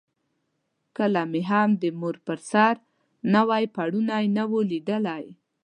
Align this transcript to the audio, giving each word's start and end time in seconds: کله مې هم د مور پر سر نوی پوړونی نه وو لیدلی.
کله 0.97 1.21
مې 1.31 1.41
هم 1.49 1.69
د 1.81 1.83
مور 1.99 2.15
پر 2.25 2.37
سر 2.51 2.75
نوی 3.33 3.63
پوړونی 3.75 4.25
نه 4.37 4.43
وو 4.49 4.59
لیدلی. 4.71 5.25